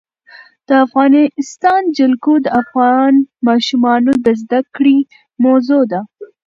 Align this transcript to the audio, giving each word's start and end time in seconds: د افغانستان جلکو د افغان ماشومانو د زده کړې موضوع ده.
د 0.67 0.69
افغانستان 0.85 1.81
جلکو 1.97 2.33
د 2.45 2.47
افغان 2.61 3.13
ماشومانو 3.47 4.11
د 4.25 4.27
زده 4.41 4.59
کړې 4.75 4.97
موضوع 5.43 5.83
ده. 5.91 6.01